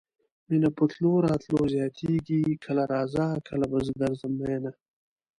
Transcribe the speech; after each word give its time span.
مينه 0.49 0.69
په 0.77 0.83
تلو 0.91 1.11
راتلو 1.27 1.59
زياتيږي 1.73 2.41
کله 2.63 2.83
راځه 2.93 3.25
کله 3.47 3.65
به 3.71 3.79
زه 3.85 3.93
درځم 4.03 4.31
مينه 4.41 4.71